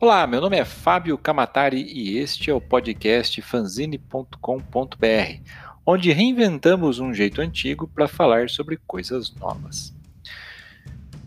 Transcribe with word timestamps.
Olá, 0.00 0.28
meu 0.28 0.40
nome 0.40 0.56
é 0.56 0.64
Fábio 0.64 1.18
Camatari 1.18 1.82
e 1.82 2.18
este 2.18 2.52
é 2.52 2.54
o 2.54 2.60
podcast 2.60 3.42
fanzine.com.br, 3.42 4.36
onde 5.84 6.12
reinventamos 6.12 7.00
um 7.00 7.12
jeito 7.12 7.40
antigo 7.40 7.88
para 7.88 8.06
falar 8.06 8.48
sobre 8.48 8.76
coisas 8.86 9.34
novas. 9.34 9.92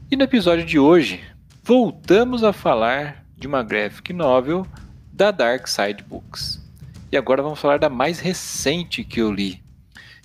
E 0.09 0.15
no 0.15 0.23
episódio 0.23 0.65
de 0.65 0.79
hoje, 0.79 1.21
voltamos 1.61 2.45
a 2.45 2.53
falar 2.53 3.25
de 3.35 3.45
uma 3.45 3.61
graphic 3.61 4.13
novel 4.13 4.65
da 5.11 5.31
Dark 5.31 5.67
Side 5.67 6.05
Books. 6.05 6.65
E 7.11 7.17
agora 7.17 7.43
vamos 7.43 7.59
falar 7.59 7.77
da 7.77 7.89
mais 7.89 8.21
recente 8.21 9.03
que 9.03 9.19
eu 9.19 9.33
li, 9.33 9.61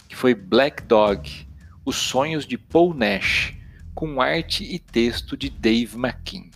que 0.08 0.14
foi 0.14 0.36
Black 0.36 0.84
Dog, 0.84 1.48
Os 1.84 1.96
Sonhos 1.96 2.46
de 2.46 2.56
Paul 2.56 2.94
Nash, 2.94 3.54
com 3.92 4.20
arte 4.20 4.62
e 4.62 4.78
texto 4.78 5.36
de 5.36 5.50
Dave 5.50 5.96
McKean. 5.96 6.55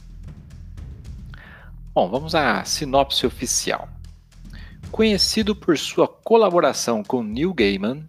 Bom, 1.92 2.08
vamos 2.08 2.36
à 2.36 2.64
sinopse 2.64 3.26
oficial. 3.26 3.88
Conhecido 4.92 5.56
por 5.56 5.76
sua 5.76 6.06
colaboração 6.06 7.02
com 7.02 7.20
Neil 7.20 7.52
Gaiman 7.52 8.08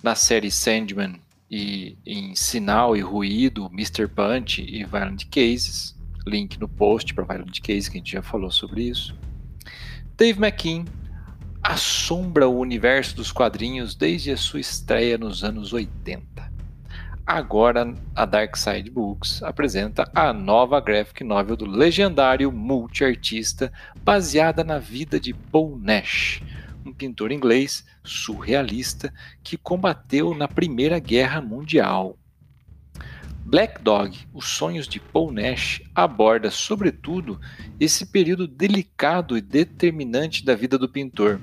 na 0.00 0.14
série 0.14 0.48
Sandman 0.48 1.20
e 1.50 1.98
em 2.06 2.36
Sinal 2.36 2.96
e 2.96 3.00
Ruído, 3.00 3.68
Mr. 3.72 4.06
Punch 4.06 4.62
e 4.62 4.84
Violent 4.84 5.24
Cases, 5.24 5.98
link 6.24 6.56
no 6.60 6.68
post 6.68 7.12
para 7.14 7.24
Violent 7.24 7.60
Cases 7.60 7.88
que 7.88 7.96
a 7.96 7.98
gente 7.98 8.12
já 8.12 8.22
falou 8.22 8.50
sobre 8.52 8.84
isso. 8.84 9.12
Dave 10.16 10.38
McKean 10.38 10.84
assombra 11.60 12.48
o 12.48 12.60
universo 12.60 13.16
dos 13.16 13.32
quadrinhos 13.32 13.96
desde 13.96 14.30
a 14.30 14.36
sua 14.36 14.60
estreia 14.60 15.18
nos 15.18 15.42
anos 15.42 15.72
80. 15.72 16.51
Agora, 17.34 17.94
a 18.14 18.26
Dark 18.26 18.58
Side 18.58 18.90
Books 18.90 19.42
apresenta 19.42 20.06
a 20.14 20.34
nova 20.34 20.78
graphic 20.82 21.24
novel 21.24 21.56
do 21.56 21.64
legendário 21.64 22.52
multiartista 22.52 23.72
baseada 24.04 24.62
na 24.62 24.78
vida 24.78 25.18
de 25.18 25.32
Paul 25.32 25.78
Nash, 25.78 26.42
um 26.84 26.92
pintor 26.92 27.32
inglês 27.32 27.86
surrealista 28.04 29.10
que 29.42 29.56
combateu 29.56 30.34
na 30.34 30.46
Primeira 30.46 30.98
Guerra 30.98 31.40
Mundial. 31.40 32.18
Black 33.46 33.82
Dog, 33.82 34.14
Os 34.34 34.48
Sonhos 34.48 34.86
de 34.86 35.00
Paul 35.00 35.32
Nash, 35.32 35.80
aborda, 35.94 36.50
sobretudo, 36.50 37.40
esse 37.80 38.04
período 38.04 38.46
delicado 38.46 39.38
e 39.38 39.40
determinante 39.40 40.44
da 40.44 40.54
vida 40.54 40.76
do 40.76 40.86
pintor, 40.86 41.40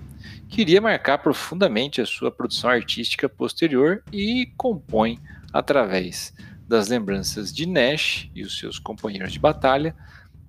que 0.47 0.61
iria 0.61 0.81
marcar 0.81 1.17
profundamente 1.17 1.99
a 1.99 2.05
sua 2.05 2.31
produção 2.31 2.69
artística 2.69 3.27
posterior 3.27 4.03
e 4.13 4.51
compõe 4.55 5.19
através 5.53 6.33
das 6.67 6.87
lembranças 6.87 7.51
de 7.51 7.65
Nash 7.65 8.29
e 8.35 8.43
os 8.43 8.59
seus 8.59 8.77
companheiros 8.77 9.33
de 9.33 9.39
batalha, 9.39 9.95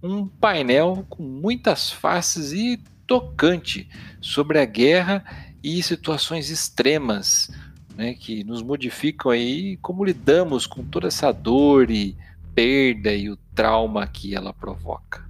um 0.03 0.27
painel 0.27 1.07
com 1.09 1.23
muitas 1.23 1.91
faces 1.91 2.53
e 2.53 2.83
tocante 3.07 3.89
sobre 4.21 4.59
a 4.59 4.65
guerra 4.65 5.25
e 5.63 5.83
situações 5.83 6.51
extremas 6.51 7.51
né, 7.97 8.15
que 8.15 8.45
nos 8.45 8.63
modificam 8.63 9.31
aí 9.31 9.77
como 9.79 10.05
lidamos 10.05 10.67
com 10.67 10.85
toda 10.85 11.09
essa 11.09 11.33
dor 11.33 11.91
e 11.91 12.17
perda 12.55 13.13
e 13.13 13.29
o 13.31 13.37
trauma 13.55 14.07
que 14.07 14.35
ela 14.35 14.53
provoca. 14.53 15.29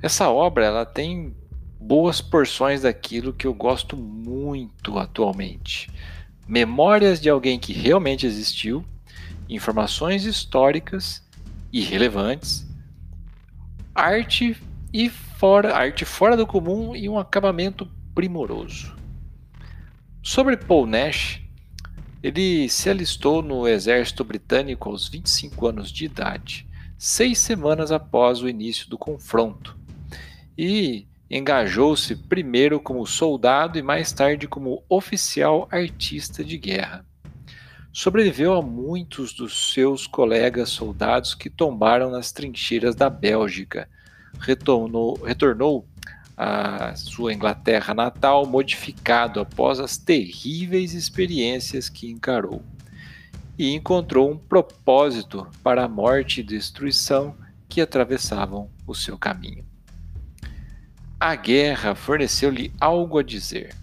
Essa 0.00 0.28
obra 0.28 0.64
ela 0.64 0.84
tem 0.84 1.34
boas 1.80 2.20
porções 2.20 2.82
daquilo 2.82 3.32
que 3.32 3.46
eu 3.46 3.54
gosto 3.54 3.96
muito 3.96 4.98
atualmente 4.98 5.90
memórias 6.46 7.20
de 7.20 7.28
alguém 7.28 7.58
que 7.58 7.72
realmente 7.72 8.26
existiu, 8.26 8.84
informações 9.48 10.24
históricas 10.24 11.22
e 11.72 11.80
relevantes, 11.80 12.66
arte 13.94 14.56
e 14.92 15.08
fora, 15.08 15.74
arte 15.74 16.04
fora 16.04 16.36
do 16.36 16.46
comum 16.46 16.94
e 16.94 17.08
um 17.08 17.18
acabamento 17.18 17.88
primoroso. 18.14 18.94
Sobre 20.22 20.56
Paul 20.56 20.86
Nash, 20.86 21.40
ele 22.22 22.68
se 22.68 22.88
alistou 22.88 23.42
no 23.42 23.66
exército 23.66 24.22
britânico 24.22 24.88
aos 24.88 25.08
25 25.08 25.66
anos 25.66 25.90
de 25.90 26.04
idade, 26.04 26.68
seis 26.96 27.38
semanas 27.38 27.90
após 27.90 28.40
o 28.40 28.48
início 28.48 28.88
do 28.88 28.96
confronto, 28.96 29.76
e 30.56 31.06
Engajou-se 31.34 32.14
primeiro 32.14 32.78
como 32.78 33.06
soldado 33.06 33.78
e 33.78 33.82
mais 33.82 34.12
tarde 34.12 34.46
como 34.46 34.84
oficial 34.86 35.66
artista 35.72 36.44
de 36.44 36.58
guerra. 36.58 37.06
Sobreviveu 37.90 38.52
a 38.52 38.60
muitos 38.60 39.32
dos 39.32 39.72
seus 39.72 40.06
colegas 40.06 40.68
soldados 40.68 41.34
que 41.34 41.48
tombaram 41.48 42.10
nas 42.10 42.32
trincheiras 42.32 42.94
da 42.94 43.08
Bélgica. 43.08 43.88
Retornou, 44.40 45.14
retornou 45.24 45.88
à 46.36 46.94
sua 46.96 47.32
Inglaterra 47.32 47.94
natal 47.94 48.44
modificado 48.44 49.40
após 49.40 49.80
as 49.80 49.96
terríveis 49.96 50.92
experiências 50.92 51.88
que 51.88 52.10
encarou. 52.10 52.62
E 53.58 53.72
encontrou 53.72 54.30
um 54.30 54.36
propósito 54.36 55.46
para 55.62 55.84
a 55.84 55.88
morte 55.88 56.42
e 56.42 56.44
destruição 56.44 57.34
que 57.70 57.80
atravessavam 57.80 58.68
o 58.86 58.94
seu 58.94 59.16
caminho. 59.16 59.71
A 61.24 61.36
guerra 61.36 61.94
forneceu-lhe 61.94 62.72
algo 62.80 63.16
a 63.16 63.22
dizer 63.22 63.76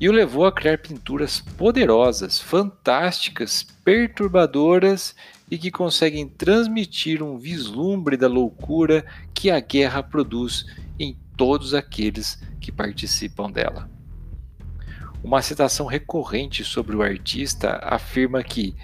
e 0.00 0.08
o 0.08 0.12
levou 0.12 0.46
a 0.46 0.52
criar 0.52 0.78
pinturas 0.78 1.40
poderosas, 1.40 2.38
fantásticas, 2.38 3.64
perturbadoras 3.84 5.16
e 5.50 5.58
que 5.58 5.72
conseguem 5.72 6.28
transmitir 6.28 7.20
um 7.20 7.36
vislumbre 7.36 8.16
da 8.16 8.28
loucura 8.28 9.04
que 9.34 9.50
a 9.50 9.58
guerra 9.58 10.04
produz 10.04 10.66
em 11.00 11.18
todos 11.36 11.74
aqueles 11.74 12.40
que 12.60 12.70
participam 12.70 13.50
dela. 13.50 13.90
Uma 15.24 15.42
citação 15.42 15.84
recorrente 15.84 16.62
sobre 16.62 16.94
o 16.94 17.02
artista 17.02 17.80
afirma 17.82 18.40
que, 18.44 18.76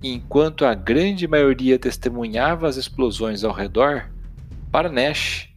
enquanto 0.00 0.64
a 0.64 0.74
grande 0.74 1.26
maioria 1.26 1.76
testemunhava 1.76 2.68
as 2.68 2.76
explosões 2.76 3.42
ao 3.42 3.52
redor, 3.52 4.08
para 4.70 4.88
Nash, 4.88 5.52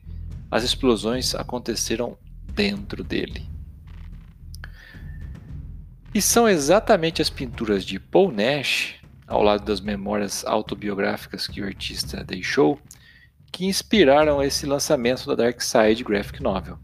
as 0.49 0.63
explosões 0.63 1.35
aconteceram 1.35 2.17
dentro 2.53 3.03
dele. 3.03 3.45
E 6.13 6.21
são 6.21 6.47
exatamente 6.47 7.21
as 7.21 7.29
pinturas 7.29 7.85
de 7.85 7.99
Paul 7.99 8.31
Nash, 8.31 8.95
ao 9.27 9.43
lado 9.43 9.65
das 9.65 9.81
memórias 9.81 10.43
autobiográficas 10.45 11.47
que 11.47 11.61
o 11.61 11.65
artista 11.65 12.23
deixou, 12.23 12.79
que 13.51 13.65
inspiraram 13.65 14.41
esse 14.41 14.65
lançamento 14.65 15.27
da 15.27 15.35
Dark 15.35 15.61
Side 15.61 16.03
Graphic 16.03 16.41
Novel. 16.41 16.79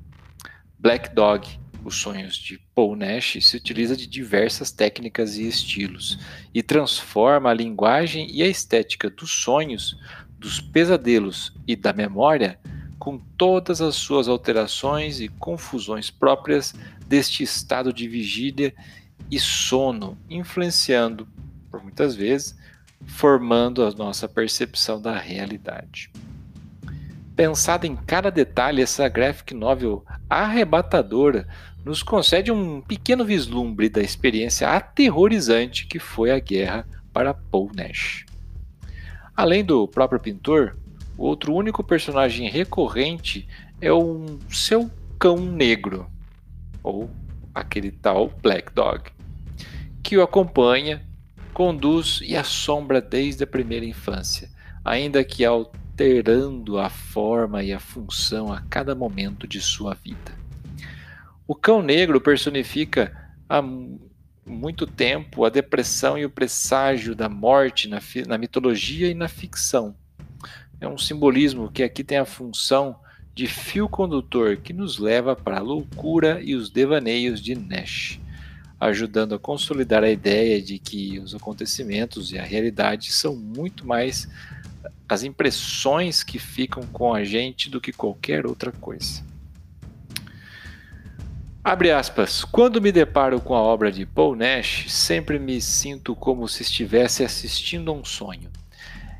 Black 0.77 1.15
Dog, 1.15 1.47
Os 1.83 1.95
Sonhos 1.95 2.35
de 2.35 2.59
Paul 2.75 2.95
Nash, 2.95 3.37
se 3.41 3.57
utiliza 3.57 3.95
de 3.95 4.05
diversas 4.05 4.71
técnicas 4.71 5.37
e 5.37 5.47
estilos 5.47 6.19
e 6.53 6.61
transforma 6.61 7.49
a 7.49 7.53
linguagem 7.53 8.27
e 8.29 8.43
a 8.43 8.47
estética 8.47 9.09
dos 9.09 9.31
sonhos, 9.31 9.97
dos 10.37 10.59
pesadelos 10.59 11.53
e 11.65 11.75
da 11.75 11.93
memória 11.93 12.59
com 13.03 13.17
todas 13.17 13.81
as 13.81 13.95
suas 13.95 14.29
alterações 14.29 15.19
e 15.19 15.27
confusões 15.27 16.09
próprias 16.09 16.73
deste 17.05 17.43
estado 17.43 17.91
de 17.91 18.07
vigília 18.07 18.73
e 19.29 19.37
sono, 19.41 20.17
influenciando, 20.29 21.27
por 21.69 21.83
muitas 21.83 22.15
vezes, 22.15 22.57
formando 23.05 23.83
a 23.83 23.91
nossa 23.91 24.25
percepção 24.29 25.01
da 25.01 25.17
realidade. 25.17 26.09
Pensada 27.35 27.85
em 27.85 27.93
cada 27.93 28.31
detalhe, 28.31 28.81
essa 28.81 29.09
graphic 29.09 29.53
novel 29.53 30.05
arrebatadora 30.29 31.45
nos 31.83 32.01
concede 32.01 32.53
um 32.53 32.79
pequeno 32.79 33.25
vislumbre 33.25 33.89
da 33.89 34.01
experiência 34.01 34.69
aterrorizante 34.69 35.87
que 35.87 35.99
foi 35.99 36.31
a 36.31 36.39
guerra 36.39 36.87
para 37.11 37.33
Paul 37.33 37.69
Nash. 37.75 38.25
Além 39.35 39.61
do 39.65 39.89
próprio 39.89 40.21
pintor, 40.21 40.77
o 41.17 41.25
outro 41.25 41.53
único 41.53 41.83
personagem 41.83 42.49
recorrente 42.49 43.47
é 43.79 43.91
o 43.91 44.39
seu 44.49 44.89
cão 45.19 45.37
negro, 45.37 46.09
ou 46.81 47.09
aquele 47.53 47.91
tal 47.91 48.29
Black 48.41 48.73
Dog, 48.73 49.11
que 50.01 50.17
o 50.17 50.23
acompanha, 50.23 51.01
conduz 51.53 52.19
e 52.23 52.35
assombra 52.35 52.99
desde 52.99 53.43
a 53.43 53.47
primeira 53.47 53.85
infância, 53.85 54.49
ainda 54.83 55.23
que 55.23 55.45
alterando 55.45 56.79
a 56.79 56.89
forma 56.89 57.63
e 57.63 57.71
a 57.71 57.79
função 57.79 58.51
a 58.51 58.61
cada 58.61 58.95
momento 58.95 59.47
de 59.47 59.61
sua 59.61 59.93
vida. 59.93 60.33
O 61.47 61.53
cão 61.53 61.81
negro 61.81 62.19
personifica 62.19 63.15
há 63.47 63.61
muito 64.45 64.87
tempo 64.87 65.45
a 65.45 65.49
depressão 65.49 66.17
e 66.17 66.25
o 66.25 66.29
presságio 66.29 67.15
da 67.15 67.29
morte 67.29 67.87
na, 67.87 67.99
na 68.27 68.37
mitologia 68.37 69.09
e 69.09 69.13
na 69.13 69.27
ficção 69.27 69.95
é 70.83 70.87
um 70.87 70.97
simbolismo 70.97 71.71
que 71.71 71.81
aqui 71.81 72.03
tem 72.03 72.17
a 72.17 72.25
função 72.25 72.97
de 73.33 73.47
fio 73.47 73.87
condutor 73.87 74.57
que 74.57 74.73
nos 74.73 74.99
leva 74.99 75.33
para 75.33 75.57
a 75.57 75.61
loucura 75.61 76.41
e 76.43 76.55
os 76.55 76.69
devaneios 76.69 77.41
de 77.41 77.55
Nash, 77.55 78.19
ajudando 78.79 79.33
a 79.33 79.39
consolidar 79.39 80.03
a 80.03 80.09
ideia 80.09 80.61
de 80.61 80.77
que 80.77 81.19
os 81.19 81.33
acontecimentos 81.33 82.33
e 82.33 82.37
a 82.37 82.43
realidade 82.43 83.13
são 83.13 83.33
muito 83.33 83.87
mais 83.87 84.27
as 85.07 85.23
impressões 85.23 86.21
que 86.21 86.37
ficam 86.37 86.83
com 86.87 87.13
a 87.13 87.23
gente 87.23 87.69
do 87.69 87.79
que 87.79 87.93
qualquer 87.93 88.45
outra 88.45 88.71
coisa. 88.73 89.23
Abre 91.63 91.91
aspas. 91.91 92.43
Quando 92.43 92.81
me 92.81 92.91
deparo 92.91 93.39
com 93.39 93.55
a 93.55 93.61
obra 93.61 93.89
de 93.89 94.05
Paul 94.05 94.35
Nash, 94.35 94.91
sempre 94.91 95.39
me 95.39 95.61
sinto 95.61 96.13
como 96.13 96.45
se 96.45 96.61
estivesse 96.61 97.23
assistindo 97.23 97.89
a 97.89 97.93
um 97.93 98.03
sonho. 98.03 98.51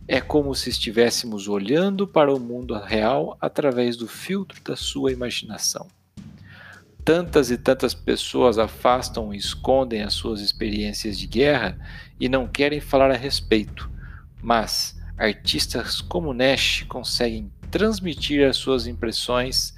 É 0.08 0.20
como 0.20 0.54
se 0.54 0.70
estivéssemos 0.70 1.48
olhando 1.48 2.06
para 2.06 2.34
o 2.34 2.40
mundo 2.40 2.78
real 2.78 3.38
através 3.40 3.96
do 3.96 4.08
filtro 4.08 4.62
da 4.62 4.76
sua 4.76 5.12
imaginação. 5.12 5.88
Tantas 7.06 7.52
e 7.52 7.58
tantas 7.58 7.94
pessoas 7.94 8.58
afastam 8.58 9.34
e 9.34 9.38
escondem 9.38 10.04
as 10.04 10.14
suas 10.14 10.42
experiências 10.42 11.18
de 11.18 11.28
guerra 11.28 11.78
e 12.20 12.28
não 12.28 12.48
querem 12.48 12.80
falar 12.80 13.12
a 13.12 13.18
respeito, 13.18 13.90
mas 14.42 15.00
artistas 15.18 16.02
como 16.02 16.34
Nash 16.34 16.86
conseguem 16.88 17.52
transmitir 17.72 18.48
as 18.48 18.58
suas 18.58 18.88
impressões 18.88 19.74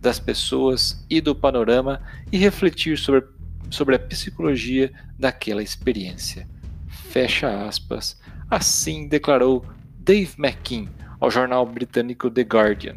das 0.00 0.18
pessoas 0.18 1.04
e 1.08 1.20
do 1.20 1.34
panorama 1.34 2.00
e 2.30 2.38
refletir 2.38 2.98
sobre, 2.98 3.24
sobre 3.70 3.96
a 3.96 3.98
psicologia 3.98 4.92
daquela 5.18 5.62
experiência. 5.62 6.48
Fecha 6.88 7.66
aspas. 7.66 8.18
Assim 8.48 9.08
declarou 9.08 9.64
Dave 9.98 10.34
McKean 10.38 10.86
ao 11.18 11.30
jornal 11.30 11.66
britânico 11.66 12.30
The 12.30 12.42
Guardian. 12.42 12.96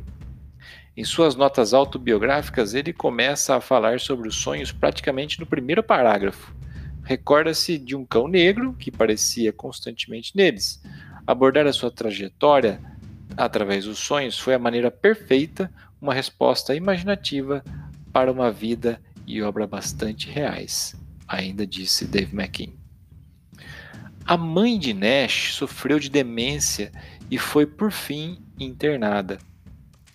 Em 0.95 1.03
suas 1.03 1.35
notas 1.35 1.73
autobiográficas, 1.73 2.75
ele 2.75 2.93
começa 2.93 3.55
a 3.55 3.61
falar 3.61 3.99
sobre 3.99 4.27
os 4.27 4.35
sonhos 4.35 4.71
praticamente 4.71 5.39
no 5.39 5.47
primeiro 5.47 5.81
parágrafo. 5.81 6.53
Recorda-se 7.03 7.79
de 7.79 7.95
um 7.95 8.05
cão 8.05 8.27
negro 8.27 8.73
que 8.73 8.91
parecia 8.91 9.51
constantemente 9.51 10.35
neles. 10.35 10.83
Abordar 11.25 11.65
a 11.65 11.73
sua 11.73 11.89
trajetória 11.89 12.79
através 13.35 13.85
dos 13.85 13.97
sonhos 13.97 14.37
foi 14.37 14.53
a 14.53 14.59
maneira 14.59 14.91
perfeita 14.91 15.71
uma 15.99 16.13
resposta 16.13 16.75
imaginativa 16.75 17.63
para 18.13 18.31
uma 18.31 18.51
vida 18.51 19.01
e 19.25 19.41
obra 19.41 19.65
bastante 19.65 20.29
reais, 20.29 20.95
ainda 21.27 21.65
disse 21.65 22.05
Dave 22.05 22.35
McKean. 22.35 22.78
A 24.29 24.37
mãe 24.37 24.77
de 24.77 24.93
Nash 24.93 25.55
sofreu 25.55 25.97
de 25.97 26.07
demência 26.07 26.91
e 27.31 27.39
foi 27.39 27.65
por 27.65 27.91
fim 27.91 28.37
internada. 28.59 29.39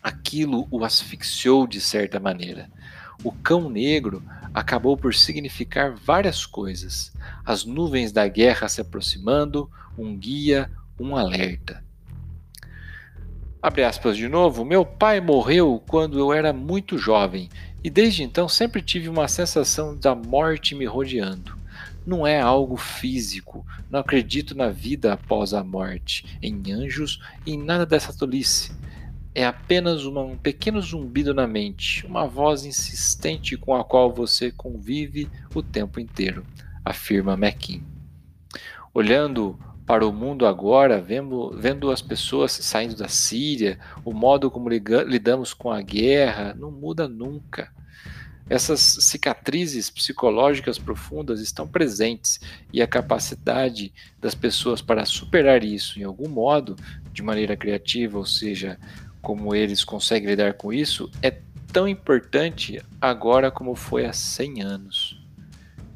Aquilo 0.00 0.69
o 0.70 0.84
asfixiou 0.84 1.66
de 1.66 1.81
certa 1.81 2.20
maneira. 2.20 2.70
O 3.25 3.32
cão 3.32 3.69
negro 3.69 4.22
acabou 4.55 4.96
por 4.96 5.12
significar 5.16 5.96
várias 5.96 6.46
coisas: 6.46 7.12
as 7.44 7.64
nuvens 7.64 8.12
da 8.12 8.28
guerra 8.28 8.69
se 8.69 8.81
aproximando, 8.81 9.69
um 9.99 10.16
guia, 10.16 10.70
um 10.96 11.16
alerta. 11.16 11.82
Abre 13.61 13.82
aspas 13.82 14.16
de 14.16 14.28
novo. 14.28 14.64
Meu 14.64 14.87
pai 14.87 15.20
morreu 15.20 15.82
quando 15.88 16.20
eu 16.20 16.32
era 16.32 16.52
muito 16.52 16.96
jovem 16.99 17.49
e 17.82 17.90
desde 17.90 18.22
então 18.22 18.49
sempre 18.49 18.81
tive 18.81 19.08
uma 19.08 19.26
sensação 19.26 19.96
da 19.99 20.14
morte 20.14 20.72
me 20.72 20.84
rodeando. 20.84 21.63
Não 22.06 22.27
é 22.27 22.41
algo 22.41 22.77
físico. 22.77 23.67
Não 23.91 24.01
acredito 24.01 24.55
na 24.55 24.69
vida 24.69 25.12
após 25.12 25.55
a 25.55 25.65
morte, 25.65 26.39
em 26.43 26.73
anjos 26.73 27.21
em 27.47 27.56
nada 27.56 27.87
dessa 27.87 28.12
tolice. 28.12 28.73
É 29.35 29.45
apenas 29.45 30.05
uma, 30.05 30.21
um 30.21 30.37
pequeno 30.37 30.81
zumbido 30.81 31.35
na 31.35 31.47
mente, 31.47 32.06
uma 32.06 32.27
voz 32.27 32.65
insistente 32.65 33.56
com 33.56 33.75
a 33.75 33.83
qual 33.83 34.12
você 34.12 34.53
convive 34.53 35.29
o 35.55 35.62
tempo 35.62 35.99
inteiro, 35.99 36.47
afirma 36.85 37.35
McKean. 37.35 37.81
Olhando 38.93 39.59
para 39.87 40.07
o 40.07 40.12
mundo 40.12 40.47
agora, 40.47 41.00
vendo, 41.00 41.50
vendo 41.59 41.91
as 41.91 42.00
pessoas 42.00 42.53
saindo 42.53 42.97
da 42.97 43.09
Síria, 43.09 43.79
o 44.05 44.12
modo 44.12 44.50
como 44.50 44.69
lidamos 44.69 45.53
com 45.53 45.71
a 45.71 45.83
guerra, 45.83 46.55
não 46.55 46.71
muda 46.71 47.09
nunca. 47.09 47.73
Essas 48.49 48.81
cicatrizes 48.81 49.88
psicológicas 49.88 50.79
profundas 50.79 51.41
estão 51.41 51.67
presentes 51.67 52.38
e 52.73 52.82
a 52.82 52.87
capacidade 52.87 53.93
das 54.20 54.35
pessoas 54.35 54.82
para 54.82 55.06
superar 55.06 55.64
isso 55.64 55.99
em 55.99 56.05
algum 56.05 56.29
modo, 56.29 56.76
de 57.12 57.23
maneira 57.23 57.56
criativa, 57.56 58.19
ou 58.19 58.26
seja, 58.26 58.79
como 59.23 59.55
eles 59.55 59.82
conseguem 59.82 60.29
lidar 60.29 60.55
com 60.55 60.73
isso, 60.73 61.11
é 61.23 61.38
tão 61.73 61.88
importante 61.88 62.82
agora 63.00 63.50
como 63.50 63.75
foi 63.75 64.05
há 64.05 64.12
100 64.12 64.62
anos. 64.62 65.25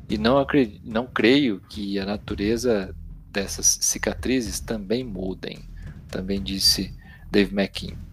E 0.09 0.17
não, 0.17 0.45
não 0.83 1.07
creio 1.07 1.61
que 1.69 1.99
a 1.99 2.07
natureza 2.07 2.95
dessas 3.31 3.79
cicatrizes 3.83 4.59
também 4.59 5.05
mudem, 5.05 5.69
também 6.09 6.43
disse 6.43 6.97
Dave 7.31 7.55
McKean. 7.55 8.08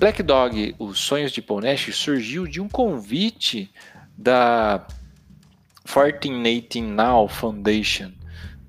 Bom, 0.00 0.06
Black 0.06 0.22
Dog, 0.22 0.74
Os 0.78 0.98
Sonhos 0.98 1.30
de 1.30 1.42
Paul 1.42 1.60
Nash, 1.60 1.94
surgiu 1.94 2.46
de 2.46 2.58
um 2.58 2.68
convite 2.68 3.70
da 4.16 4.86
1418 5.84 6.80
Now 6.80 7.28
Foundation, 7.28 8.10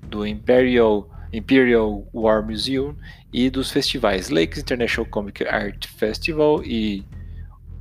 do 0.02 0.26
Imperial, 0.26 1.08
Imperial 1.32 2.06
War 2.12 2.44
Museum 2.44 2.94
e 3.32 3.48
dos 3.48 3.70
festivais 3.72 4.28
Lakes 4.28 4.58
International 4.58 5.10
Comic 5.10 5.42
Art 5.46 5.86
Festival 5.86 6.62
e 6.64 7.02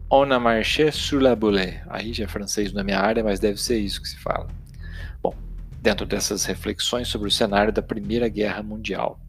On 0.09 0.31
a 0.31 0.39
Marché 0.39 0.89
sur 0.89 1.21
la 1.21 1.35
Boule. 1.35 1.81
Aí 1.89 2.13
já 2.13 2.23
é 2.23 2.27
francês 2.27 2.71
na 2.71 2.83
minha 2.83 2.99
área, 2.99 3.21
mas 3.21 3.39
deve 3.39 3.61
ser 3.61 3.79
isso 3.79 4.01
que 4.01 4.07
se 4.07 4.17
fala 4.17 4.47
dentro 5.81 6.05
dessas 6.05 6.45
reflexões 6.45 7.07
sobre 7.07 7.27
o 7.27 7.31
cenário 7.31 7.73
da 7.73 7.81
Primeira 7.81 8.29
Guerra 8.29 8.61
Mundial. 8.61 9.19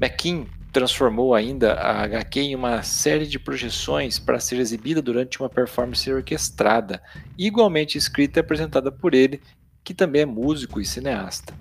McKean 0.00 0.46
transformou 0.72 1.34
ainda 1.34 1.74
a 1.74 2.02
HQ 2.02 2.40
em 2.40 2.54
uma 2.54 2.82
série 2.82 3.26
de 3.26 3.38
projeções 3.38 4.18
para 4.18 4.40
ser 4.40 4.58
exibida 4.58 5.00
durante 5.00 5.40
uma 5.40 5.48
performance 5.48 6.10
orquestrada, 6.12 7.02
igualmente 7.36 7.96
escrita 7.96 8.38
e 8.38 8.42
apresentada 8.42 8.92
por 8.92 9.14
ele, 9.14 9.40
que 9.82 9.94
também 9.94 10.22
é 10.22 10.26
músico 10.26 10.80
e 10.80 10.84
cineasta. 10.84 11.54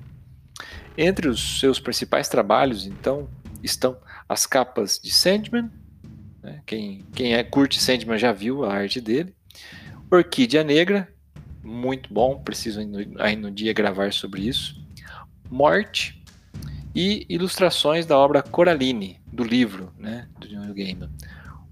Entre 0.97 1.27
os 1.27 1.59
seus 1.59 1.79
principais 1.79 2.27
trabalhos, 2.27 2.85
então, 2.85 3.29
estão 3.63 3.97
as 4.27 4.45
capas 4.45 4.99
de 5.01 5.11
Sandman, 5.11 5.71
né? 6.43 6.61
quem, 6.65 7.05
quem 7.13 7.33
é, 7.35 7.43
curte 7.43 7.79
Sandman 7.79 8.17
já 8.17 8.31
viu 8.31 8.65
a 8.65 8.73
arte 8.73 8.99
dele, 8.99 9.33
Orquídea 10.11 10.63
Negra, 10.63 11.07
muito 11.63 12.13
bom, 12.13 12.39
preciso 12.39 12.79
aí 13.19 13.35
no 13.35 13.51
dia 13.51 13.73
gravar 13.73 14.13
sobre 14.13 14.47
isso. 14.47 14.81
Morte 15.49 16.16
e 16.99 17.27
ilustrações 17.29 18.07
da 18.07 18.17
obra 18.17 18.41
Coraline, 18.41 19.21
do 19.31 19.43
livro 19.43 19.93
né, 19.99 20.27
do 20.39 20.47
Neil 20.47 20.73
Gaiman. 20.73 21.11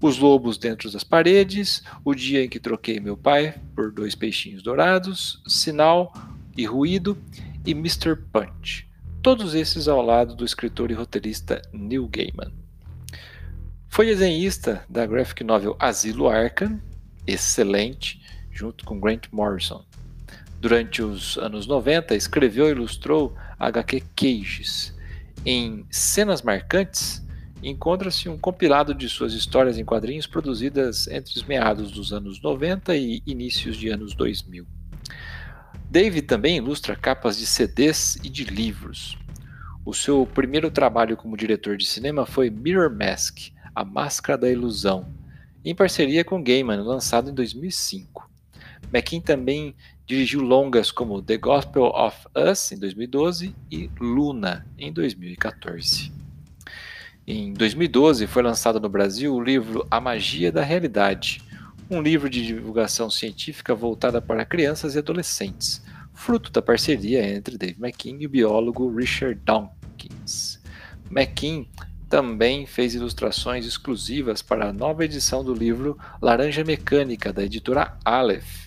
Os 0.00 0.18
Lobos 0.18 0.56
Dentro 0.56 0.88
das 0.88 1.02
Paredes, 1.02 1.82
O 2.04 2.14
Dia 2.14 2.44
em 2.44 2.48
que 2.48 2.60
Troquei 2.60 3.00
Meu 3.00 3.16
Pai 3.16 3.56
por 3.74 3.90
Dois 3.90 4.14
Peixinhos 4.14 4.62
Dourados, 4.62 5.42
Sinal 5.44 6.12
e 6.56 6.64
Ruído 6.64 7.18
e 7.66 7.72
Mr. 7.72 8.14
Punch. 8.14 8.88
Todos 9.20 9.56
esses 9.56 9.88
ao 9.88 10.00
lado 10.00 10.36
do 10.36 10.44
escritor 10.44 10.92
e 10.92 10.94
roteirista 10.94 11.60
Neil 11.72 12.06
Gaiman. 12.06 12.52
Foi 13.88 14.06
desenhista 14.06 14.84
da 14.88 15.04
graphic 15.06 15.42
novel 15.42 15.74
Asilo 15.80 16.28
Arkham, 16.28 16.80
excelente, 17.26 18.22
junto 18.52 18.84
com 18.84 19.00
Grant 19.00 19.26
Morrison. 19.32 19.84
Durante 20.60 21.02
os 21.02 21.36
anos 21.36 21.66
90, 21.66 22.14
escreveu 22.14 22.68
e 22.68 22.70
ilustrou 22.70 23.36
HQ 23.58 24.04
Cages. 24.14 24.95
Em 25.48 25.86
Cenas 25.92 26.42
Marcantes, 26.42 27.24
encontra-se 27.62 28.28
um 28.28 28.36
compilado 28.36 28.92
de 28.92 29.08
suas 29.08 29.32
histórias 29.32 29.78
em 29.78 29.84
quadrinhos 29.84 30.26
produzidas 30.26 31.06
entre 31.06 31.36
os 31.36 31.44
meados 31.44 31.92
dos 31.92 32.12
anos 32.12 32.42
90 32.42 32.96
e 32.96 33.22
inícios 33.24 33.76
de 33.76 33.88
anos 33.88 34.12
2000. 34.16 34.66
Dave 35.88 36.20
também 36.20 36.56
ilustra 36.56 36.96
capas 36.96 37.38
de 37.38 37.46
CDs 37.46 38.16
e 38.24 38.28
de 38.28 38.42
livros. 38.42 39.16
O 39.84 39.94
seu 39.94 40.26
primeiro 40.26 40.68
trabalho 40.68 41.16
como 41.16 41.36
diretor 41.36 41.76
de 41.76 41.86
cinema 41.86 42.26
foi 42.26 42.50
Mirror 42.50 42.90
Mask, 42.90 43.52
A 43.72 43.84
Máscara 43.84 44.36
da 44.36 44.50
Ilusão, 44.50 45.14
em 45.64 45.76
parceria 45.76 46.24
com 46.24 46.42
Gaiman, 46.42 46.82
lançado 46.82 47.30
em 47.30 47.34
2005. 47.34 48.25
McKean 48.92 49.20
também 49.20 49.74
dirigiu 50.06 50.40
longas 50.40 50.90
como 50.90 51.20
The 51.20 51.36
Gospel 51.36 51.86
of 51.86 52.16
Us, 52.34 52.70
em 52.72 52.78
2012, 52.78 53.54
e 53.70 53.90
Luna, 54.00 54.66
em 54.78 54.92
2014. 54.92 56.12
Em 57.26 57.52
2012 57.52 58.26
foi 58.28 58.42
lançado 58.42 58.78
no 58.78 58.88
Brasil 58.88 59.34
o 59.34 59.42
livro 59.42 59.86
A 59.90 60.00
Magia 60.00 60.52
da 60.52 60.62
Realidade, 60.62 61.42
um 61.90 62.00
livro 62.00 62.30
de 62.30 62.44
divulgação 62.46 63.10
científica 63.10 63.74
voltada 63.74 64.22
para 64.22 64.44
crianças 64.44 64.94
e 64.94 64.98
adolescentes, 64.98 65.82
fruto 66.14 66.52
da 66.52 66.62
parceria 66.62 67.28
entre 67.28 67.58
Dave 67.58 67.80
McKean 67.80 68.16
e 68.20 68.26
o 68.26 68.30
biólogo 68.30 68.94
Richard 68.94 69.40
Dawkins. 69.44 70.60
McKean 71.10 71.66
também 72.08 72.64
fez 72.64 72.94
ilustrações 72.94 73.66
exclusivas 73.66 74.40
para 74.40 74.68
a 74.68 74.72
nova 74.72 75.04
edição 75.04 75.42
do 75.42 75.52
livro 75.52 75.98
Laranja 76.22 76.62
Mecânica, 76.64 77.32
da 77.32 77.42
editora 77.42 77.98
Aleph, 78.04 78.65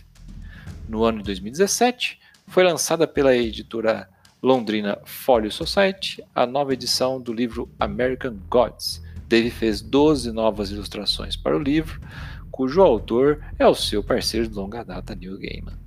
no 0.89 1.03
ano 1.03 1.19
de 1.19 1.25
2017, 1.25 2.19
foi 2.47 2.63
lançada 2.63 3.07
pela 3.07 3.35
editora 3.35 4.09
Londrina 4.41 4.97
Folio 5.05 5.51
Society, 5.51 6.23
a 6.33 6.47
nova 6.47 6.73
edição 6.73 7.21
do 7.21 7.31
livro 7.31 7.69
American 7.79 8.37
Gods. 8.49 9.01
Dave 9.27 9.51
fez 9.51 9.81
12 9.81 10.31
novas 10.31 10.71
ilustrações 10.71 11.35
para 11.35 11.55
o 11.55 11.59
livro, 11.59 12.01
cujo 12.49 12.81
autor 12.81 13.39
é 13.59 13.67
o 13.67 13.75
seu 13.75 14.03
parceiro 14.03 14.47
de 14.47 14.55
longa 14.55 14.83
data, 14.83 15.13
Neil 15.13 15.37
Gaiman. 15.37 15.77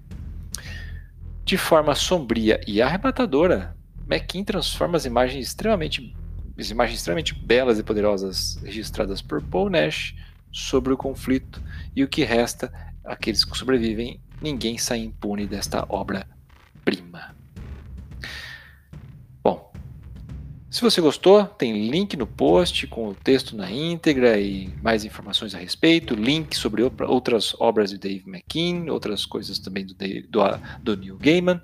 De 1.45 1.59
forma 1.59 1.97
sombria 1.97 2.61
e 2.65 2.81
arrebatadora, 2.81 3.77
McKean 4.09 4.45
transforma 4.45 4.97
as 4.97 5.05
imagens 5.05 5.49
extremamente, 5.49 6.15
as 6.57 6.71
imagens 6.71 6.99
extremamente 6.99 7.35
belas 7.35 7.81
e 7.81 7.83
poderosas 7.83 8.61
registradas 8.63 9.21
por 9.21 9.43
Paul 9.43 9.69
Nash 9.69 10.15
sobre 10.53 10.93
o 10.93 10.97
conflito 10.97 11.61
e 11.97 12.05
o 12.05 12.09
que 12.09 12.23
resta, 12.23 12.73
aqueles 13.05 13.45
que 13.45 13.59
sobrevivem, 13.59 14.21
ninguém 14.43 14.77
sai 14.77 14.99
impune 14.99 15.47
desta 15.47 15.87
obra-prima. 15.89 17.35
Bom, 19.43 19.73
se 20.71 20.81
você 20.81 21.01
gostou, 21.01 21.45
tem 21.45 21.91
link 21.91 22.17
no 22.17 22.27
post 22.27 22.87
com 22.87 23.09
o 23.09 23.15
texto 23.15 23.57
na 23.57 23.71
íntegra 23.71 24.41
e 24.41 24.69
mais 24.83 25.05
informações 25.05 25.55
a 25.55 25.59
respeito, 25.59 26.15
link 26.15 26.57
sobre 26.57 26.83
outras 26.83 27.55
obras 27.61 27.91
de 27.91 27.99
Dave 27.99 28.25
McKean, 28.27 28.91
outras 28.91 29.27
coisas 29.27 29.59
também 29.59 29.87
do, 29.87 29.95
do, 29.95 30.41
do 30.83 30.97
Neil 30.97 31.19
Gaiman. 31.19 31.61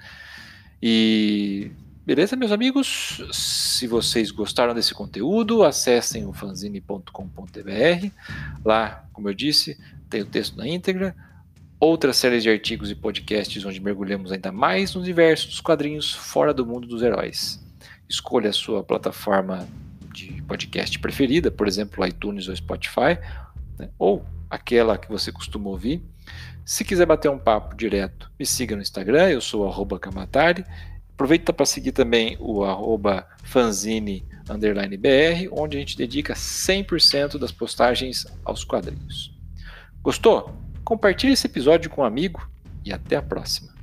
E 0.80 1.70
beleza, 2.06 2.36
meus 2.36 2.52
amigos? 2.52 3.22
Se 3.32 3.86
vocês 3.86 4.30
gostaram 4.30 4.74
desse 4.74 4.94
conteúdo, 4.94 5.64
acessem 5.64 6.26
o 6.26 6.32
fanzine.com.br. 6.32 7.10
Lá, 8.64 9.04
como 9.12 9.28
eu 9.28 9.34
disse, 9.34 9.78
tem 10.08 10.22
o 10.22 10.26
texto 10.26 10.56
na 10.56 10.68
íntegra, 10.68 11.16
outras 11.80 12.16
séries 12.16 12.42
de 12.42 12.50
artigos 12.50 12.90
e 12.90 12.94
podcasts 12.94 13.64
onde 13.64 13.80
mergulhamos 13.80 14.32
ainda 14.32 14.50
mais 14.50 14.94
no 14.94 15.00
universo 15.00 15.48
dos 15.48 15.60
quadrinhos 15.60 16.12
fora 16.12 16.52
do 16.52 16.66
mundo 16.66 16.86
dos 16.86 17.02
heróis. 17.02 17.64
Escolha 18.08 18.50
a 18.50 18.52
sua 18.52 18.82
plataforma 18.82 19.68
de 20.12 20.42
podcast 20.42 20.98
preferida, 20.98 21.50
por 21.50 21.68
exemplo, 21.68 22.04
iTunes 22.06 22.48
ou 22.48 22.56
Spotify, 22.56 23.18
né? 23.78 23.88
ou 23.98 24.24
aquela 24.50 24.98
que 24.98 25.08
você 25.08 25.30
costuma 25.30 25.68
ouvir. 25.68 26.02
Se 26.64 26.84
quiser 26.84 27.06
bater 27.06 27.30
um 27.30 27.38
papo 27.38 27.76
direto, 27.76 28.30
me 28.38 28.44
siga 28.44 28.74
no 28.74 28.82
Instagram, 28.82 29.28
eu 29.28 29.40
sou 29.40 29.66
arroba 29.68 29.98
Kamatari. 29.98 30.64
Aproveita 31.14 31.52
para 31.52 31.66
seguir 31.66 31.92
também 31.92 32.36
o 32.38 32.64
arroba 32.64 33.26
fanzine 33.42 34.24
BR, 34.46 35.48
onde 35.50 35.76
a 35.76 35.80
gente 35.80 35.96
dedica 35.96 36.34
100% 36.34 37.38
das 37.38 37.52
postagens 37.52 38.26
aos 38.44 38.64
quadrinhos. 38.64 39.36
Gostou? 40.02 40.67
Compartilhe 40.88 41.34
esse 41.34 41.46
episódio 41.46 41.90
com 41.90 42.00
um 42.00 42.04
amigo 42.06 42.48
e 42.82 42.94
até 42.94 43.16
a 43.16 43.20
próxima. 43.20 43.77